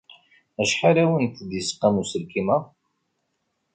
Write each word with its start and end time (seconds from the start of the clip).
Acḥal 0.61 0.97
ay 0.97 1.03
awent-d-yesqam 1.03 1.95
uselkim-a? 2.01 2.57